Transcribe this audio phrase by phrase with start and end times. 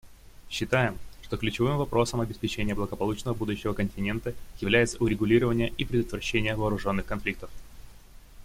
[0.49, 7.51] Считаем, что ключевым вопросом обеспечения благополучного будущего континента является урегулирование и предотвращение вооруженных конфликтов.